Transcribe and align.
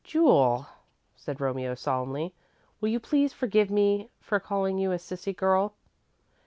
"Jule," 0.03 0.65
said 1.15 1.39
Romeo, 1.39 1.75
solemnly, 1.75 2.33
"will 2.79 2.89
you 2.89 2.99
please 2.99 3.33
forgive 3.33 3.69
me 3.69 4.09
for 4.19 4.39
calling 4.39 4.79
you 4.79 4.91
a 4.91 4.97
'sissy 4.97 5.31
girl'?" 5.35 5.75